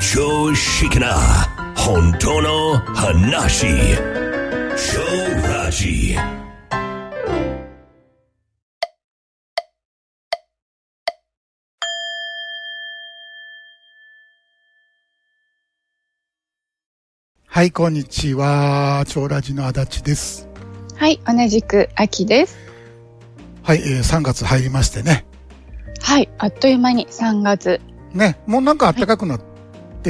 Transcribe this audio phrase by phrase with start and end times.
[0.00, 1.14] 常識な
[1.76, 3.66] 本当の話
[4.76, 5.00] 超
[5.48, 6.16] ラジ
[17.46, 19.04] はい、こんにちは。
[19.06, 20.48] 超ラジの足立です。
[20.96, 22.58] はい、同じく秋です。
[23.62, 25.24] はい、えー3月入りましてね。
[26.00, 27.80] はい、あっという間に3月。
[28.12, 29.53] ね、もうなんか暖かくなって、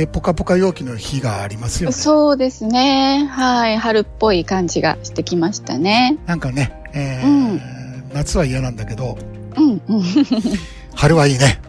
[0.07, 1.95] ポカポカ陽気の日がありますよね。
[1.95, 3.29] そうですね。
[3.30, 6.19] はい、春っぽい感じがしてきましたね。
[6.27, 7.75] なんかね、えー
[8.15, 9.19] 夏は嫌なんだけど、
[9.57, 10.02] うん、うん。
[10.95, 11.61] 春はいいね。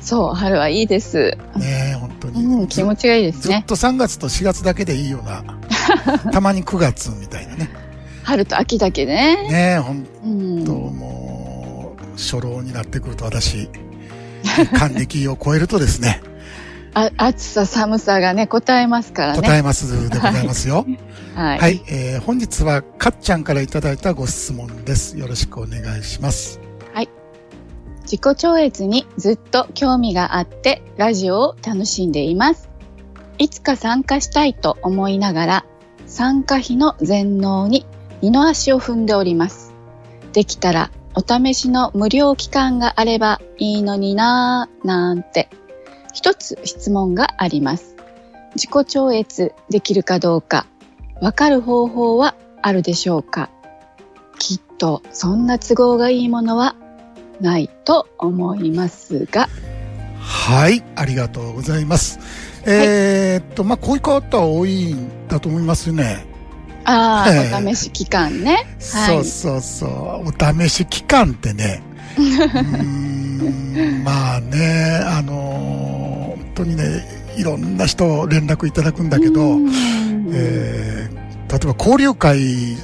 [0.00, 1.36] そう、春はいいです。
[1.56, 2.44] ね本当に。
[2.44, 3.56] うん、気持ちがいいですね。
[3.56, 5.44] ずっと3月と4月だけでいいような。
[6.32, 7.70] たまに9月みたいなね。
[8.24, 9.48] 春と秋だけね。
[9.48, 10.64] ね本うん。
[10.64, 13.68] 当もう、初老になってくると私、
[14.74, 16.20] 還暦を超えるとですね、
[16.94, 19.40] あ暑さ、寒さがね、答えますからね。
[19.40, 20.86] 答えますでございますよ。
[21.34, 21.58] はい。
[21.58, 25.16] はい、えー本日はかっちゃんからいただいたご質問です。
[25.18, 26.60] よろしくお願いします。
[28.10, 32.70] 自己超越にずっと興味があってラジオを楽しんでいます。
[33.36, 35.64] いつか参加したいと思いながら
[36.06, 37.84] 参加費の全納に
[38.22, 39.74] 二の足を踏んでおります。
[40.32, 45.50] できたらお試しの無料期間があればいいのになぁなんて
[46.18, 47.94] 一つ質問があります。
[48.56, 50.66] 自己超越できるかどうか
[51.20, 53.50] わかる方法はあるでしょうか
[54.36, 56.74] きっとそんな都合がいいものは
[57.40, 59.48] ないと思いますが、
[60.18, 62.18] はい、ありがとうございます。
[62.66, 66.26] えーっと、まあ、こういう方多いんだと思いますね。
[66.84, 68.66] あええあ、お試し期間ね。
[68.80, 69.14] はい。
[69.14, 70.30] そうそうそう。
[70.30, 71.80] お試し期間ってね。
[72.18, 75.97] うーんまあね、あのー本
[76.58, 77.04] 当にね、
[77.36, 79.72] いろんな人連絡いただくんだけど、うん
[80.32, 81.18] えー
[81.50, 82.76] 例えば交流会、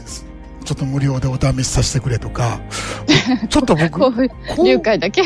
[0.65, 2.61] ちょっと無料でお試しさせてくれとか、
[3.51, 4.01] ちょっと僕、
[4.49, 5.21] 交流会だけ？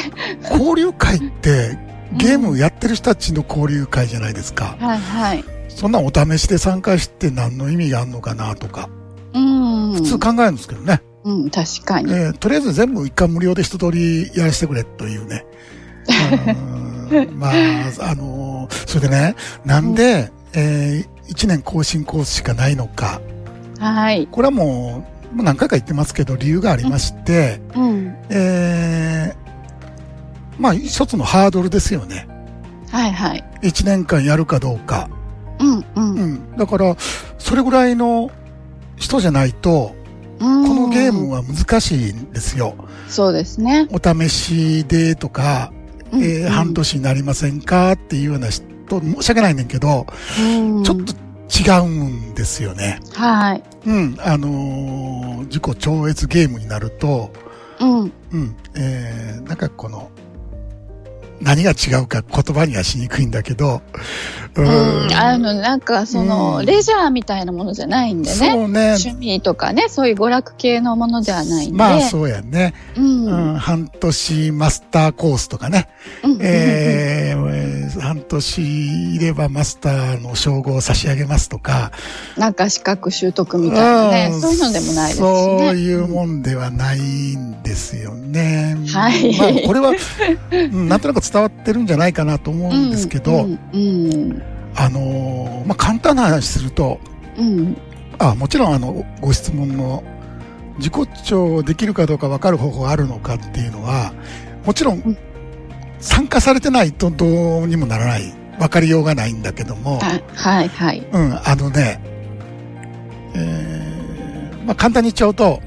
[0.51, 1.79] 交流会って
[2.17, 4.77] ゲームやってる人たちの交流会じゃないですか。
[4.81, 5.45] はいはい。
[5.69, 8.89] そんなお試しで参加して何の意味があるのかなとか、
[9.33, 9.93] うん。
[9.95, 11.01] 普通考えるんですけどね。
[11.23, 12.13] うん、確かに。
[12.13, 15.45] えーとりあえず全部一回無料で一通りやらせてくれというね。
[17.11, 23.21] うーんまあ、あのーそれでね、なんで、え1年更新コースしかないのか。
[23.79, 24.27] はい。
[24.31, 28.17] これはもう、もう何回か言ってますけど、理由がありまして、うん。
[28.31, 29.49] えー
[30.59, 32.27] まあ、一つのハードルですよね。
[32.91, 33.45] はいはい。
[33.63, 35.09] 1年間やるかどうか。
[35.61, 35.85] うんう。
[35.97, 36.57] うんん。
[36.57, 36.97] だから、
[37.39, 38.31] それぐらいの
[38.97, 39.95] 人じゃないと、
[40.41, 42.75] ここのゲームは難しいんですよ。
[43.09, 43.89] そうですね。
[43.93, 45.73] お試しでとか、
[46.13, 48.65] うんえー半年になりませんかっていうような人、
[49.01, 50.07] 申し訳ないねんけど、
[50.41, 51.15] うんちょっと
[51.51, 53.01] 違うんですよね。
[53.15, 53.63] はい。
[53.87, 54.17] うん。
[54.21, 57.33] あのー自己超越ゲームになると、
[57.81, 58.13] うん。
[58.33, 58.57] うん。
[58.77, 60.11] えーなんかこの、
[61.41, 63.81] 何が違うか言葉にはしにくいんだけど、
[64.57, 65.13] ううん。
[65.15, 68.35] あの、なんか、その、うんレジャーみたいなものじゃないんでね。
[68.35, 68.97] そうね。
[68.99, 71.77] 趣味とかね、そういう娯楽系のものではないんで。
[71.77, 72.75] まあそうやね。
[72.97, 73.25] うん。
[73.27, 75.89] ううんん、半年マスターコースとかね。
[76.25, 77.18] うんえーえー
[78.09, 81.93] 半年いればマスターの称号を差し上げますとか。
[82.37, 84.41] なんか資格習得みたいなね、うん。
[84.41, 85.73] そういうのでもないですしそうね。
[85.75, 88.77] いうもんではないんですよね。
[88.93, 89.39] はい。
[89.39, 89.93] まあこれは、
[90.51, 94.43] うんなんとなく伝わってるんじゃないかなと思うんですけど、うん、うん、
[94.75, 96.99] あのーまあ簡単な話すると、
[97.37, 97.77] うん、
[98.19, 100.03] あ、もちろんあの、ご質問の
[100.79, 100.95] 自己
[101.25, 104.15] 調できるかどうか分かる方法があるのかっていうのは、
[104.65, 105.19] もちろうんん
[106.01, 107.27] 参加されてないとど
[107.63, 108.35] うにもならない。
[108.59, 111.07] 分かりようがないんだけども、あはい、はい。
[111.13, 112.01] うん、あのね、
[113.35, 115.63] えーまあ簡単に言っちゃうと、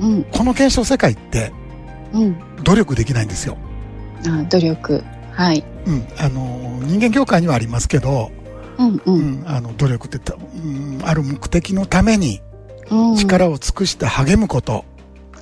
[0.00, 1.52] うん、この現象世界って
[2.12, 3.56] うん、努力できないんですよ。
[4.26, 5.04] あ努力。
[5.32, 5.64] はい。
[5.86, 8.30] うん、あの、人間業界にはありますけど、
[8.78, 12.42] うん、う、うんん、あの、努力ってた、うん、ある目的のために
[12.90, 13.16] うん。
[13.16, 14.84] 力を尽くして励むこと、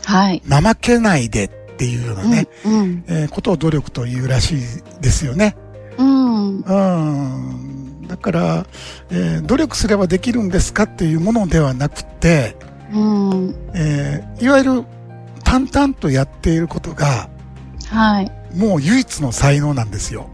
[0.05, 0.43] はい。
[0.49, 4.57] 怠けないでっていうようなね、うん、えーことを努力というらしい
[5.01, 5.57] ですよね。
[5.97, 8.07] うん、うん。
[8.07, 8.67] だから、
[9.11, 12.57] えー努力すればできるんですかっていうものではなくて、
[12.93, 14.85] うん、えーいわゆる
[15.45, 17.31] 淡々とやっていることが、
[17.87, 18.31] はい。
[18.55, 20.29] もう唯一の才能なんですよ。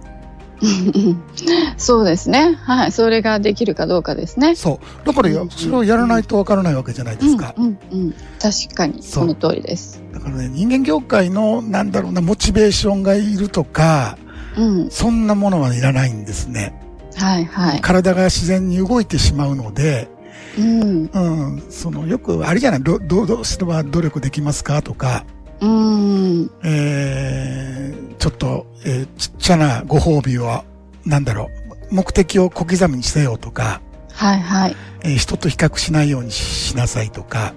[1.77, 2.55] そうですね。
[2.62, 2.93] はい。
[2.93, 4.55] それができるかどうかですね。
[4.55, 5.06] そう。
[5.06, 7.55] だからやうんそれをやらないとわからないわけじゃないですか。
[7.56, 8.15] うん、うん、うん。
[8.41, 10.03] 確かに、その通りです。
[10.12, 14.17] だからね、人間業界の、なんだろうな、モチベーションがいるとか、
[14.56, 14.91] うん。
[14.91, 16.81] そんなものはいらないんですね。
[17.17, 17.81] はいはい。
[17.81, 20.09] 体が自然に動いてしまうので、
[20.56, 21.11] うん。
[21.12, 21.19] う
[21.56, 24.83] ん、そのよく、あれじゃない、ど、どどうすれば努力できますか？
[24.83, 25.25] とか、
[25.61, 26.51] うん。
[26.65, 30.65] えー、ちょっと、えーちっちゃなご褒美は、
[31.05, 31.51] なんだろ
[31.91, 33.81] う、目的を小刻みにせよとか、
[34.12, 34.77] はいはい。
[35.03, 37.55] えー人と比較しないようにしなさいとか、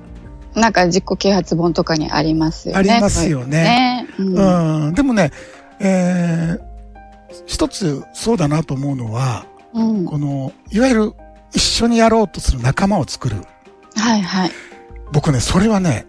[0.57, 2.79] なんか自己啓発本とかにありますよね。
[2.79, 4.35] ありますよねそうね。
[4.35, 4.87] うん。
[4.87, 5.31] うん、でもね、
[5.79, 6.59] えー、
[7.45, 10.05] 一つそうだなと思うのは、うん。
[10.05, 11.13] この、いわゆる
[11.53, 13.37] 一緒にやろうとする仲間を作る。
[13.95, 14.51] はいはい。
[15.11, 16.07] 僕ね、それはね、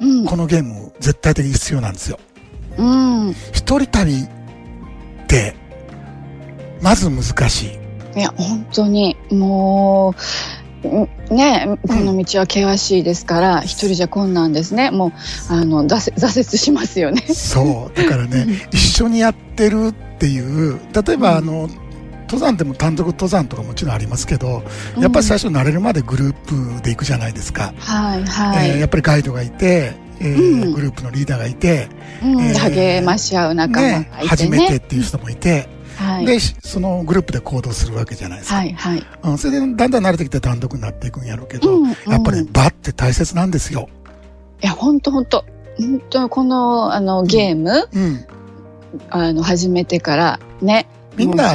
[0.00, 0.24] うん。
[0.24, 2.18] このゲーム絶対的に必要なんですよ。
[2.76, 3.30] うん。
[3.52, 5.54] 一人旅って、
[6.80, 7.78] まず難し
[8.14, 8.18] い。
[8.18, 10.14] いや、本当に、も
[10.84, 14.90] う、んね、この道は険しいですから、一人じゃ困難ですね。
[14.90, 17.22] もう、あの、挫折挫折しますよね。
[17.22, 17.96] そう。
[17.96, 21.68] だからね、一緒にやってるっていう、例えばあの、
[22.28, 24.62] 登山でも単独登山とかもちろんありますけど、
[24.98, 27.72] やっぱり最初慣れるまでグループで行くじゃないですか。
[27.78, 28.70] はいはい。
[28.70, 31.88] えーやっぱりガイドがいて、えーうんグループのリーダーがいて、
[32.22, 34.26] うんえー励まし合う仲間がいてね。
[34.28, 36.26] 初めてっていう人もいて、はい。
[36.26, 38.56] で、そのグループで行動するわけじゃないですか。
[38.56, 39.06] はいはい。
[39.24, 43.88] うん、それでだんだん慣れてきて単独になっていくんやろうけど、うんやっぱりうん場って大切なんですよ。
[44.62, 45.44] いや、本当本当
[45.78, 48.24] 本当この、あの、ゲーム、うん。
[49.10, 50.88] あの、始めてから、ね。
[51.18, 51.52] みんな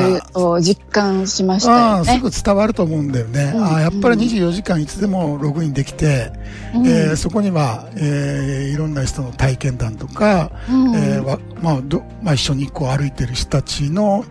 [0.62, 2.20] 実感しましたああ、す。
[2.20, 3.54] ぐ伝わると思うんだよね。
[3.56, 6.32] うんああやっぱり24時間いつでもログインできて、
[6.76, 11.22] うんえーそこには、えーいろんな人の体験談とか、うんえ
[11.62, 14.26] まあどまあ、一緒にこう歩いてる人たちの、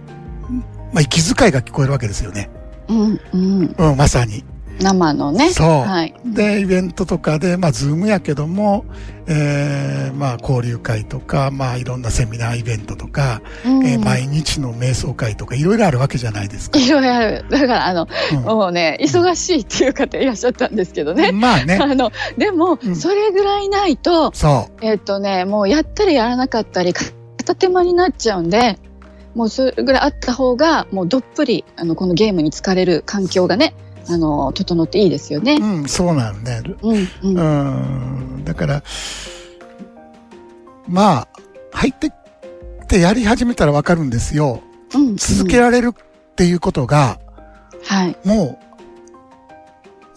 [0.92, 2.50] まあ、息遣いが聞こえるわけですよね。
[2.88, 3.74] うんうん。
[3.78, 4.44] うん、まさに。
[4.80, 5.50] 生のね。
[5.50, 6.14] そうはい。
[6.24, 8.84] で、イベントとかで、まあ、ズームやけども、
[9.26, 16.78] えーまあ、交流会とか、まあ、いろんなセミナーイベントとか、うんえー毎日の瞑想会とか、いろいろあるわけじゃないですか。
[16.78, 17.44] いろいろある。
[17.48, 21.30] だから、あの、うんもうね、忙しいっていう方いらっしゃったんですけどね。
[21.32, 28.78] まあね、あの、でも、うんそれぐらいないと、そえっとね、もうやったりやらなかったり、片手間になっちゃうんで、
[29.34, 33.74] もうそれぐらいあった方が、もうどっぷり、あの、このゲームに疲れる環境がね、
[34.08, 35.64] あの、整っていいですよねう。。
[35.64, 36.62] うん、そうなんね。
[36.82, 38.36] うん、うん。
[38.36, 38.82] うん、だから、
[40.88, 41.28] まあ、
[41.72, 42.12] 入ってっ
[42.86, 44.62] てやり始めたらわかるんですよ。
[44.94, 47.18] うん続けられるっていうことが、
[47.84, 48.16] はい。
[48.24, 48.58] も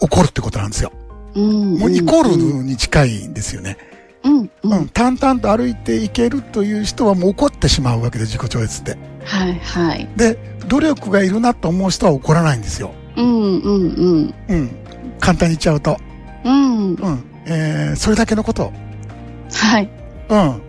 [0.00, 0.92] 起こるってことなんですよ。
[1.34, 1.78] うん。
[1.78, 3.78] もうイコーうんルに近いんですよね。
[4.24, 4.88] うん、ううん、ん。
[4.88, 8.98] 淡々と歩いていけるという人はもう怒ってしまうわけで、自己超越って。
[9.24, 10.08] はい、はい。
[10.16, 10.38] で、
[10.68, 12.92] 努力がいるなと思う人は怒らないんですよ。
[13.16, 14.34] うん、うん、うん。
[14.48, 14.70] うん。
[15.18, 15.98] 簡単に言っちゃうと。
[16.44, 16.94] うん。
[16.94, 17.24] うん。
[17.46, 18.72] えー、それだけのこと。
[19.52, 19.90] はい。
[20.28, 20.62] うん。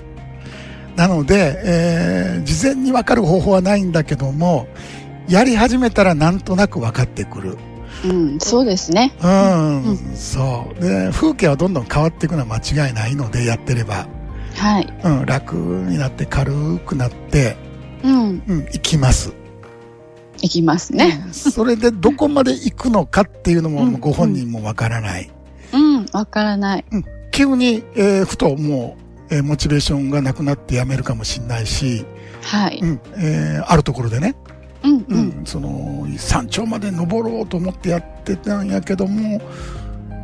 [0.95, 4.67] なので、えー、事前にわかる方法はないんだけども、
[5.27, 7.57] やり始めたらなんとなく分かってくる。
[8.05, 9.13] うん、そうですね。
[9.21, 10.81] うん、うんそう。
[10.81, 14.07] で、風景はどんどん変わっていくのは間違いないので、やってれば。
[14.55, 14.93] はい。
[15.03, 17.57] うん、楽になって軽くなって、
[18.03, 18.43] うん。
[18.47, 19.33] うん、行きます。
[20.41, 21.25] いきますね。
[21.31, 25.29] それでどこまで行くのかっていうのもうんご本人もわからない。
[25.73, 26.85] うん、わからない。
[27.31, 28.97] 急に、えーふとも
[29.29, 32.05] う、えーモチベーションがなくなってやめるかもしれないし、
[32.43, 32.79] はい。
[32.81, 34.35] うん、えーあるところでね、
[34.83, 35.19] うん、ううん。
[35.41, 39.41] ん、その山頂まで登ろうと思ってやってたんやけども、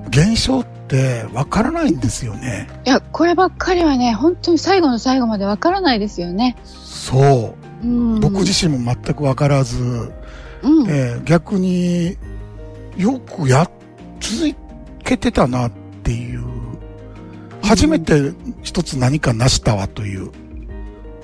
[0.10, 2.70] 現象ってわからないんですよね。
[2.86, 6.56] いや、こればっかりはね、本当に最後の最後までわからないですよね。
[6.64, 7.63] そう。
[7.84, 8.20] うん。
[8.20, 9.78] 僕自身も全くわからず、
[10.64, 10.90] うん。
[10.90, 12.18] えー逆に
[12.98, 13.72] よくやっ
[14.20, 14.56] 続
[15.04, 15.72] けてたなっ
[16.04, 16.44] ていう
[17.62, 20.32] 初めて一つ何か成したわという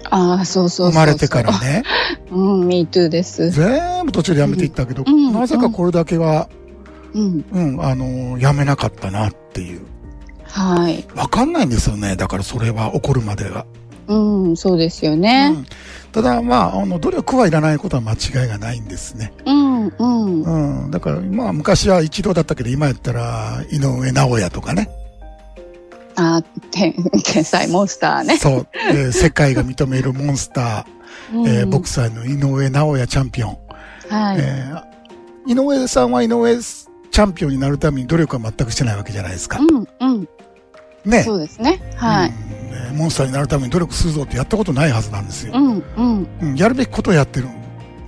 [0.09, 0.91] ああ、そうそうそう。
[0.91, 1.57] 生まれてから。
[1.59, 1.83] ね
[2.31, 3.51] うん、me too です。
[3.51, 6.49] 全部途中でやめていったけど、うんなぜかこれだけは、
[7.13, 7.45] うん。
[7.51, 9.81] うん、あのやめなかったなっていう
[10.43, 11.05] はい。
[11.15, 13.65] わかんないんですよねだからそれは起こるまでが、
[14.09, 15.49] うん、そうですようね。
[15.51, 15.65] ん、
[16.11, 20.83] ただまああの努力はいらないことは間違いがないんですねうん、うん。
[20.83, 24.89] うん、だから、まあ、昔は一度だったけど、今やったら、井上直也とかね。
[26.15, 28.37] あー天、天才モンスターね。
[28.37, 30.85] そう、えー世界が認めるモンスタ
[31.33, 33.57] うんー、えーボクサーの井上直也チャンピオン。
[34.09, 34.37] はい。
[34.39, 34.89] えー
[35.47, 39.59] 井上さんは井上チャンピオンになるために努力は全くしてないわけじゃないですか。
[39.59, 40.27] うん、うん。
[41.05, 41.23] ね。
[41.23, 41.79] そうですね。
[41.95, 42.29] はい。
[42.29, 42.48] うん
[42.89, 45.53] ねモンスターになるために努力するぞってやったことないはずなんですよ。
[45.55, 46.27] うん、うん。
[46.41, 47.47] うん、やるべきことをやってる。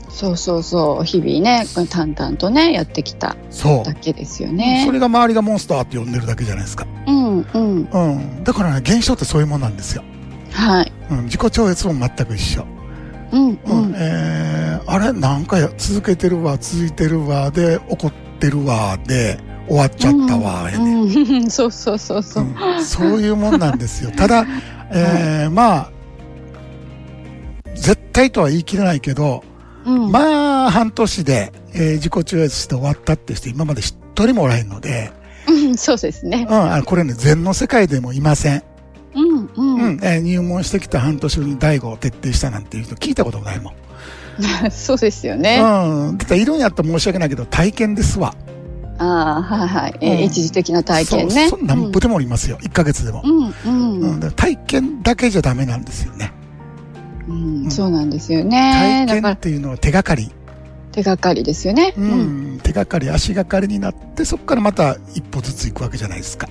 [0.10, 1.06] そうそうそう。
[1.06, 3.94] 日々ね、淡々とね、やってきたそうだ。
[3.94, 4.92] けですよねそ。
[4.92, 6.86] れが周りがモンスターって呼んでるだけじゃないですか。
[7.08, 7.90] うん、うん。
[7.90, 8.00] う
[8.40, 8.44] ん。
[8.44, 10.04] だからね、現象ってそういうもんなんですよ。
[10.52, 10.92] はい。
[11.10, 12.66] うん、自己超越も全く一緒。
[13.32, 13.94] うん、ううんん。
[13.96, 15.14] えーあれ？
[15.14, 19.38] なんかや続けてるわ、続いてるわ、で、怒ってるわ、で、
[19.72, 22.44] 終わっちゃったわ、やねうん、 そうそうそうそう。
[22.44, 22.48] う
[22.80, 24.12] んそういうもんなんですよ。
[24.12, 24.46] ただ、
[24.92, 25.90] えーまあ、
[27.74, 29.44] 絶対とは言い切れないけど、
[29.86, 35.14] うん、まあ、半年で、えー自己中越して終わったって人今まで一人もおらへんので、
[35.48, 36.54] うんそうですねう。
[36.54, 38.64] ん、あのこれね、禅の世界でもいません。
[39.16, 39.50] うん、う。
[39.56, 43.74] うんん、えー入門してきた半年後に大悟を徹底したなんていう人聞いたこともないもん。
[44.72, 45.60] そうですよね。
[45.62, 46.18] うん。
[46.18, 48.36] だからいるんやったら申し訳ないけど、体験ですわ。
[49.02, 49.98] ああ、はいはい。
[50.02, 51.50] えーうん一時的な体験ね。
[51.50, 52.58] そう、そうなんぼでもおりますよ。
[52.62, 53.24] 1ヶ月でも。
[53.26, 56.32] うん、うん、体験だけじゃダメなんですよね。
[57.28, 59.06] うん、そうなんですよね。
[59.08, 60.32] 体験っていうのは手がかり。
[60.92, 61.94] 手がかりですよね。
[61.98, 62.02] う。
[62.02, 66.48] ん、手がかり、足がかりになって、そこからまた一歩ずつ行くわけじゃないですか。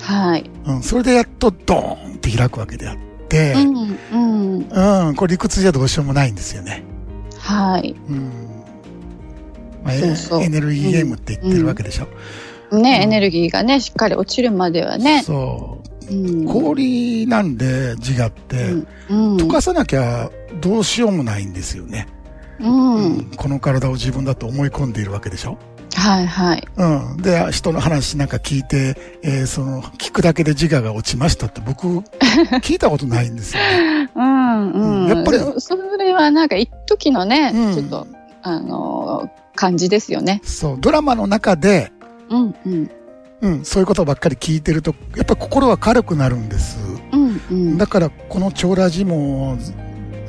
[0.00, 0.50] はい。
[0.66, 2.96] うん、それでやっとドーンって開くわけであっ
[3.28, 5.08] て、うん、うん。
[5.08, 6.84] うん、これ理屈じゃどうしようもないんですよね。
[7.38, 7.94] はい。
[8.08, 8.53] うん。
[9.84, 12.06] まあ、えそうそうエネルギーゲームって言ってるわけでしょ？
[12.06, 12.10] ね、
[12.70, 15.22] うんエネルギーがね、しっかり落ちるまではね。
[15.22, 15.78] そ
[16.10, 16.12] う。
[16.12, 16.46] うん。
[16.46, 18.86] 氷なんで自我って、うん。
[19.08, 19.36] うん。
[19.36, 22.08] 溶かさなきゃどうしようもないんですよね。
[22.60, 22.68] う
[23.08, 23.30] ん。
[23.36, 25.58] この体を自分だと思い込んでいるわけでしょ？
[25.94, 26.68] はいはい。
[26.76, 27.16] うん。
[27.18, 31.86] で、人の話なんか聞いて、えーその、聞くだけで自我が落ちましたって僕、
[32.62, 34.10] 聞いたことないんですよね。
[34.16, 35.08] うんうん。
[35.08, 38.06] やっぱりそそれはなんか一時のね、うんちょっと、
[38.42, 40.40] あのー感じですよね。
[40.44, 41.92] そう、ドラマの中で、
[42.30, 42.90] うんうん。
[43.40, 46.78] うん、そういうことばっかり聞いてると、やっぱり心は軽くなるんです。
[47.12, 47.78] うんうん。
[47.78, 49.58] だから、この超ラジも、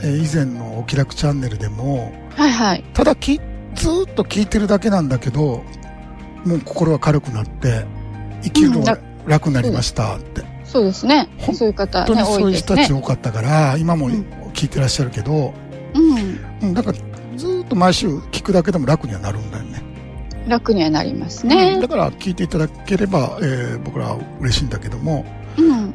[0.01, 2.83] えー以前のお気楽チャンネルでも、はいはい。
[2.93, 3.39] ただき、
[3.75, 5.63] ずーっと聞いてるだけなんだけど、
[6.45, 7.85] もう心は軽くなって、
[8.43, 10.43] 生きるのが楽になりましたって。
[10.65, 11.29] そうですね。
[11.37, 12.91] 本そういう方ね、本当にそういう人たち。
[12.91, 15.53] 多かったから、今もうん聞いてらっしゃるけど、
[15.93, 16.39] うん。
[16.61, 16.97] うん、だから
[17.65, 19.81] っと毎週聞くだけでも楽にはなるんだよね。
[20.47, 21.87] 楽にはなりますうんねだ。
[21.87, 25.25] から聞いていただければ、えー僕らは嬉しいんだけども、
[25.57, 25.65] うん。
[25.71, 25.93] うん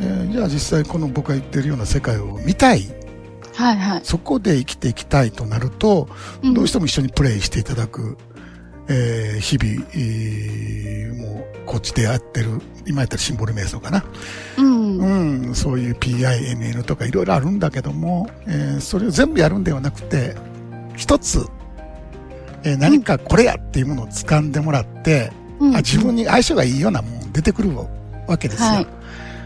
[0.00, 2.84] えーじゃあ実際この僕が言ってるような世界を見たい、
[3.54, 4.00] はいはい。
[4.04, 6.08] そこで生きていきたいとなると、
[6.42, 8.16] うんどうしても一緒にプレイしていただく、
[8.88, 14.04] えー日々、えーもうこっちでやってる、今やったらシンボル瞑想かな。
[14.58, 14.98] うん。
[15.46, 20.36] うん、そういう PINN とかいろいろあるんだけども、えーそれを全部やるんではなくて、
[20.98, 21.46] 一つ、
[22.64, 27.70] えー何かこれやっていうものを掴んでもらって、うんあ自分に相性がいいようなもん出てくる
[28.26, 28.68] わけですよ。
[28.68, 28.86] はい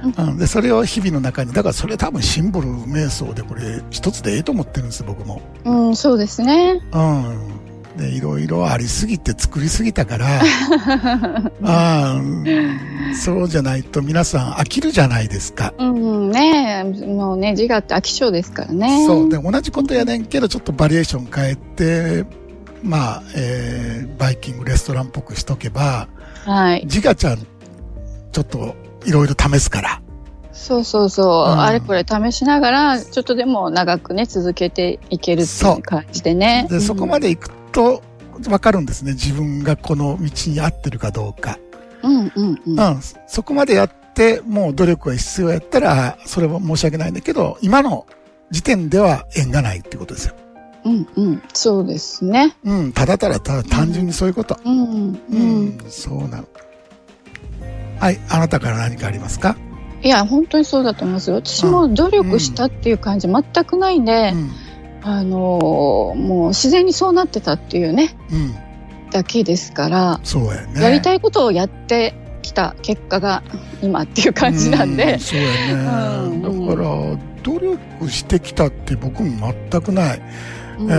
[0.04, 5.40] うん、でそれを日々の中に、だからそれ多分シンボル瞑想でこれ一つでええと思ってるんですよ、僕も。
[5.64, 6.80] うん、そうですね。
[6.92, 7.61] うん。
[7.96, 10.40] で、いろいろありすぎて作りすぎたから、
[11.62, 12.20] あ
[13.14, 15.74] そうじゃないと皆さん飽きるじゃないですか。
[15.78, 19.04] うん、ねもうね、自我って飽き性ですからね。
[19.06, 19.28] そう。
[19.28, 22.24] で、同じことやねんけど、ちょっとバリエーション変えて、
[22.82, 26.08] まあ、えー、バイキングレストランっぽくしとけば、
[26.44, 26.84] はい。
[26.86, 27.38] ジガちゃん、
[28.32, 30.02] ちょっといろいろ試すから。
[30.52, 31.52] そうそうそう。
[31.52, 36.66] うんあれこれ試しながら、ちょっとでも長くね、続けていけるってそいうう感じでね。
[36.70, 37.28] で、そこまで。
[37.28, 38.02] で行くと、
[38.48, 39.12] わかるんですね。
[39.12, 41.58] 自分がこの道に合ってるかどうか。
[42.02, 42.80] うんうんうん。
[42.80, 43.00] うん。
[43.26, 48.06] そこまでやって、もう努力が必要やったら、それは申し訳ないんだけど、今の
[48.50, 50.34] 時点では縁がないってことですよ。
[50.84, 51.42] うんうん。
[51.52, 52.56] そうですね。
[52.64, 52.92] うん。
[52.92, 54.58] ただただただ単純にそういうこと。
[54.64, 55.18] うんう。
[55.30, 55.78] うんん。
[55.88, 56.44] そうなの。
[58.00, 58.18] はい。
[58.28, 59.56] あなたから何かありますか？
[60.02, 61.36] いや、本当にそうだと思いますよ。
[61.36, 64.50] 私も努力したっていう感じ全くないんで、うん。
[65.02, 68.54] あのーもう自然にそうなってたっていうね、うん。
[69.10, 70.80] だけですから、そうやね。
[70.80, 73.42] やりたいことをやってきた結果が
[73.82, 75.52] 今っていう感じなんでう、そうやね。
[76.24, 76.88] うんだから、
[77.42, 80.22] 努力してきたって僕も全くない。
[80.78, 80.94] うんえ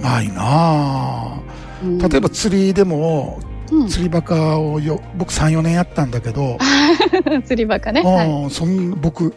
[0.00, 1.40] ー、ないなあ
[1.82, 3.38] うん例えば釣りでも、
[3.70, 6.58] うん釣りバカをよ、僕3、4年やったんだけど、
[7.46, 8.02] 釣りバカね。
[8.50, 9.32] そん僕、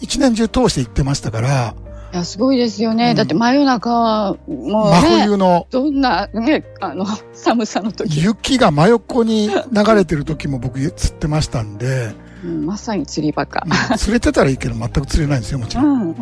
[0.00, 1.74] 一年中通して行ってましたから、
[2.12, 3.10] いや、すごいですよね。
[3.10, 9.54] うんだって真夜中は、もう真ね、冬のどんなね、あの、寒さの時、雪が真横に流
[9.94, 13.64] れてる時も僕釣ってましたんで、うんまさに釣りバカ。
[13.90, 15.86] うん釣れてたらいいけど全く釣れないんですよ、もちろん。
[15.86, 16.08] うん。
[16.08, 16.14] うん、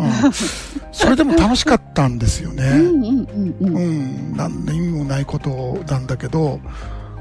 [0.92, 2.64] それでも楽しかったんですよね。
[2.64, 3.28] う んうん
[3.61, 6.61] うんうんうん、なんの意味もないことなんだけど、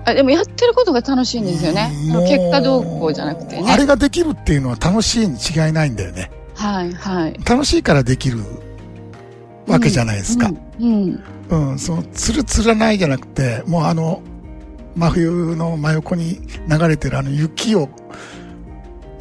[0.04, 1.92] あでもやってることが楽しいんですよね。
[2.28, 3.72] 結果どうこうじゃなくてね。
[3.72, 6.32] あれができるっていうのは楽しいに違いないんだよね。
[6.58, 7.40] はいはい。
[7.48, 8.40] 楽しいからできる
[9.68, 10.52] わけじゃないですか。
[10.80, 11.24] うん。
[11.50, 11.72] うん。
[11.72, 14.22] うん、その、釣る釣らないじゃなくて、もうあの、
[14.96, 17.90] 真冬の真横に流れてるあの雪を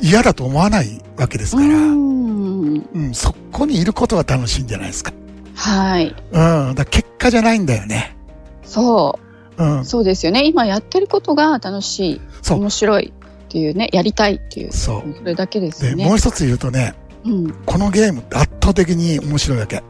[0.00, 1.68] 嫌だと思わないわけですから。
[1.68, 2.88] うんうん。
[2.94, 5.12] うん、そこにいることが楽しいんじゃないですか。
[5.54, 6.14] はい。
[6.32, 8.16] うん、だ結果じゃないんだよね。
[8.62, 9.18] そ
[9.58, 10.46] うんう。、そうですよね。
[10.46, 12.20] 今やってることが楽しい。
[12.42, 13.12] そう面白い
[13.46, 14.72] っていうね、やりたいっていう。
[14.72, 15.14] そう。
[15.18, 16.06] それだけですで、よね。
[16.06, 16.94] もう一つ言うとね、
[17.26, 17.52] うん。
[17.66, 19.82] このゲームって圧倒的に面白いわけ。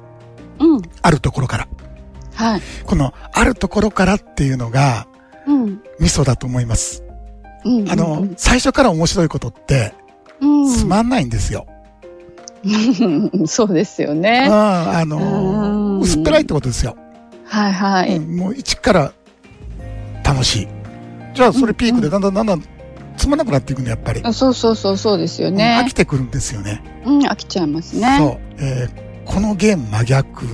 [0.59, 0.83] うん。
[1.03, 1.69] あるところから。
[2.35, 2.61] はい。
[2.85, 5.07] この、あるところからっていうのが、
[5.47, 5.83] うん。
[6.01, 7.03] ミソだと思います。
[7.65, 7.91] うん。
[7.91, 9.95] あの、最初から面白いことって、
[10.41, 11.67] うん、つまんないんですよ。
[12.65, 13.47] うん。
[13.47, 14.49] そうですようん、ね。
[14.51, 16.97] あうの、ん薄っぺらいってことですよ。
[17.45, 18.17] はいはい。
[18.17, 19.13] うんもう一から
[20.25, 20.69] 楽しい。
[21.35, 22.63] じゃあ、それピークでだんだんだんだん
[23.27, 24.23] つまんなくなっていくの、やっぱり。
[24.33, 25.93] そうそうそうそうですようん飽ねき。
[25.95, 26.81] てくるんですよね。
[27.05, 28.17] うん、飽きちゃいますね。
[28.19, 28.39] そう。
[28.59, 30.47] えーこのゲーム真逆。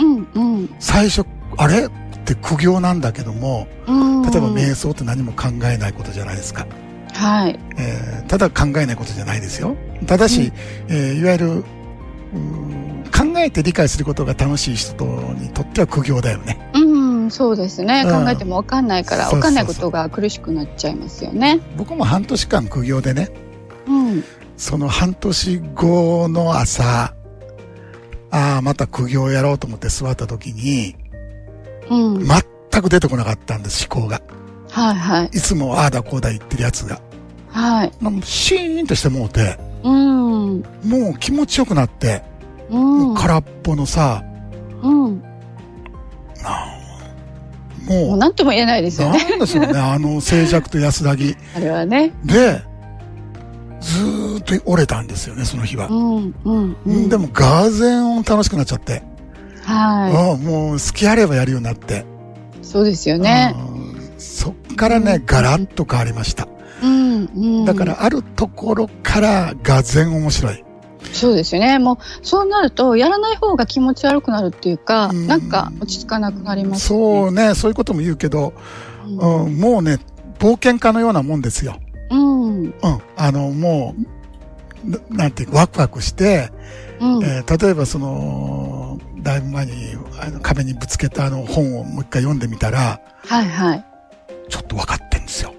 [0.00, 0.74] うんうん。
[0.80, 1.24] 最初、
[1.56, 1.86] あれ？
[1.86, 1.90] っ
[2.24, 4.22] て苦行なんだけども、うん。
[4.22, 6.66] 例えば瞑想って何も考えないことじゃないですか。
[7.14, 7.58] はい。
[7.76, 9.76] えーただ考えないことじゃないですよ。
[10.08, 10.52] ただし、
[10.88, 11.64] えーいわゆる、
[13.16, 15.04] 考えて理解することが楽しい人
[15.38, 16.58] にとっては苦行だよね。
[17.28, 18.04] うん、そうですね。
[18.06, 21.60] うん考えてもわかんないから、そうそうそうわかんないことが苦しくなっちゃいますよね。
[21.76, 23.30] 僕も半年間苦行でね、
[23.86, 24.24] うん。
[24.56, 27.14] その半年後の朝、
[28.30, 30.96] ああ、また苦行やろうと思って座った時に、
[31.88, 32.26] うん。
[32.26, 34.20] 全く出てこなかったんです、思考が。
[34.70, 35.26] はいはい。
[35.26, 37.00] いつもああだこうだ言ってるやつが。
[37.48, 37.92] はい。
[38.00, 40.62] なんかシーンとしてもうて、うん。
[40.84, 42.22] もう気持ちよくなって、
[42.70, 43.14] うん。
[43.14, 44.22] 空っぽのさ、
[44.82, 45.22] うん。
[47.88, 49.24] ももう、う何とも言えないですよね。
[49.30, 51.36] なんですよね、あの静寂と安らぎ。
[51.56, 52.12] あれはね。
[52.24, 52.62] で、
[53.80, 55.92] ずーっと折れたんですよね、その日はう。
[55.92, 56.34] ん。
[56.44, 56.76] うん。
[56.86, 57.08] うん。
[57.08, 59.02] でも、ガーゼン楽しくなっちゃって。
[59.64, 62.04] はうんもう好きあればやるようになって。
[62.62, 62.64] い。
[62.64, 63.54] そうですよね。
[63.56, 63.78] うん
[64.18, 66.48] そっからね、ガラッと変わりました。
[66.82, 67.24] うん。
[67.24, 67.64] うん。
[67.64, 67.84] だか。
[67.84, 70.64] ら、あるところから、がぜん面白い。
[71.12, 71.78] そうですよね。
[71.78, 78.52] もう、そうなると、やらない方が気持ち悪くなるっていうか、うんなんか落ち着かなくなりますよそうね、そういうことも言うけど、
[79.06, 79.44] うん。
[79.46, 79.98] うん、もうね、
[80.38, 81.78] 冒険家のようなもんですよ。
[82.10, 82.64] うん。
[82.64, 82.72] うん。
[83.16, 83.94] あの、も
[84.84, 86.50] う、ななんていうか、ワクワクして、
[87.00, 87.24] うん。
[87.24, 89.72] えー例えばその、だいぶ前に
[90.20, 93.84] あの壁にぶつけたあの本をもう一回読んでみたら、はいはい。
[94.48, 95.54] ちょっと分かってんですよ。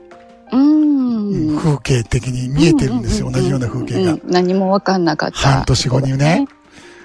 [0.52, 1.58] うん。
[1.58, 4.14] 風景的に見えてるんですよ、同じような風景が。
[4.14, 5.38] うん何も分かんなかった。
[5.38, 6.48] 半年後にね。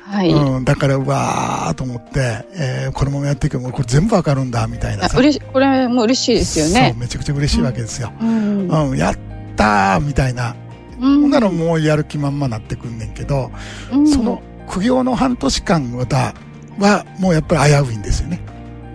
[0.07, 0.31] はい。
[0.31, 5.17] うん、だから、うわーと思って、えーこのままやっていくけど、これ全部わかるんだ、みたいなさ。
[5.17, 6.95] あ嬉しこれも嬉しいですよそう、ね。
[6.99, 8.13] めちゃくちゃ嬉しいわけですよ。
[8.21, 8.69] うん。
[8.69, 9.19] うん、やっ
[9.57, 10.55] たーみたいな。
[10.99, 13.51] うほんならもうやる気満々なってくんねんけど、
[13.93, 16.35] うんその苦行の半年間はだ、
[16.79, 18.41] は、もうやっぱり危ういんですよね。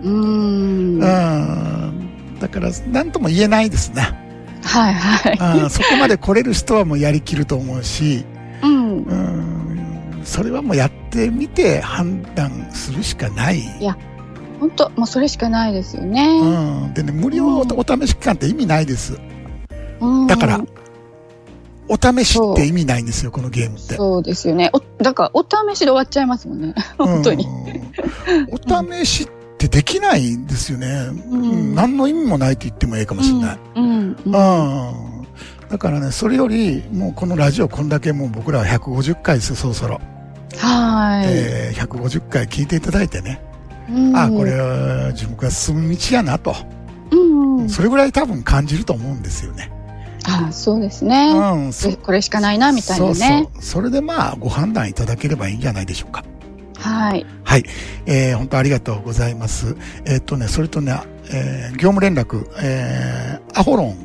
[0.02, 0.98] うん。
[0.98, 1.00] うん。
[1.00, 1.92] は
[2.38, 4.08] いだから、なんとも言えないですね。
[4.70, 5.62] はい。
[5.62, 8.24] うんそこまで来れる人はもうやりきると思うし、
[8.62, 8.98] うん。
[9.02, 13.62] うん、それはもうやってみて判断するしかない。
[14.60, 16.38] 本当もうそれしかないですよね。
[16.40, 16.94] うん。
[16.94, 19.18] でね、無料お試し期間って意味ないです。
[20.00, 20.60] うんだから
[21.90, 23.96] お試しって意味ないんですよ、このゲームって。
[23.96, 24.70] そうですよね。
[24.72, 26.72] おだから、お試しで終わっちゃいますもんね。
[26.96, 27.44] 本当に。
[27.44, 28.90] うん。
[28.92, 31.08] お試しってできないんですよね。
[31.30, 33.58] うんん何の意味もないって言ってもいいかもしれない。
[33.76, 33.84] うん。
[33.84, 34.00] うん。
[34.02, 35.26] うん。
[35.68, 40.00] だからね、それより、もうこのラジオこんだけもう僕らは150回ですよ、そろそろ。
[40.56, 41.26] はい。
[41.28, 43.40] えー150回聞いていただいてね。
[43.88, 46.54] うんあ、これは自分が進む道やなと。
[47.10, 47.68] うんうん。
[47.68, 49.70] それぐらい多分感じると思うんですよね。
[50.26, 51.30] あそうですね。
[51.30, 51.96] うん。
[52.02, 53.14] これしかないな、みたいなね。
[53.14, 53.62] そうそう。
[53.62, 56.24] それでまあ、ご判断いただければいいんじゃないでしょうか。
[56.80, 57.26] はい。
[57.44, 57.64] はい。
[58.06, 59.76] えー、本当ありがとうございます。
[60.04, 60.98] えーっとね、それとね、
[61.32, 63.96] えー、業務連絡、えー、アホロン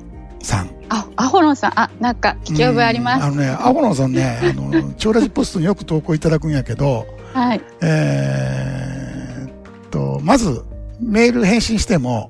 [0.42, 0.70] さん。
[0.90, 3.18] あ、アホロンさん、あ、なんか聞き覚えあります。
[3.18, 7.62] うんあのね、アホロンさんね、あの、超ラジポストによく投稿いただくんやけど、はい。
[7.82, 10.64] えーっと、まず、
[11.02, 12.30] メール返信しても、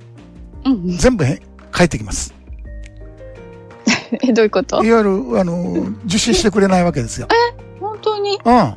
[0.63, 0.97] うんうん。
[0.97, 2.33] 全部へ返ってきます。
[4.23, 4.83] え、どういうこと？
[4.83, 7.27] いわゆる、あの、受信してくれないわけですよ。
[7.79, 8.39] 本当に？
[8.43, 8.73] うん。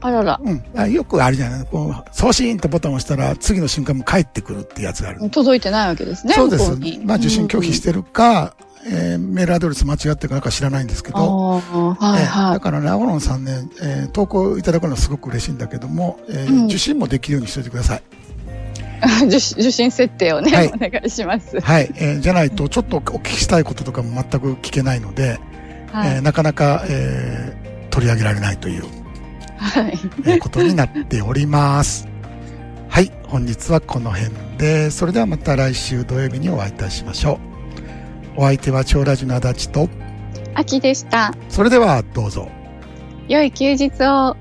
[0.00, 0.40] あらら。
[0.42, 0.62] うん。
[0.76, 1.66] あよくあるじゃない。
[1.66, 5.30] こう、送信ってボタンを押したら、次の瞬間も帰ってくるってやつがある。
[5.30, 6.34] 届いてないわけですね。
[6.34, 6.70] そうです。
[7.04, 8.54] まあ、受信拒否してるか、
[8.88, 18.02] えーメールアドレス間違ってるかなんか知らないんですけど、ー、はいえーはだからね、アゴロンさんね、えー投稿いただくのはすごく嬉しいんだけども、えーうん受信もできるようにしておいてください。
[19.24, 19.26] い。
[19.26, 21.58] 受信受信設定をね、はいお願いします。
[21.60, 21.90] はい。
[21.96, 25.40] えーじゃないと、ちょっとお聞きしたいこととかも全く聞けないので、
[25.90, 26.14] はい。
[26.16, 28.84] えーなかなか、えー取り上げられないという、
[29.56, 29.98] はい。
[30.26, 32.08] えーことになっております。
[32.88, 33.12] はい。
[33.28, 37.38] 本日はこの辺で、それではまた来週土曜日にお会いいたしましょ
[38.36, 38.40] う。
[38.40, 39.88] お相手は超ラジの足立と、
[40.54, 41.34] 秋でした。
[41.48, 42.48] それではどうぞ。
[43.28, 44.36] 良い休日を。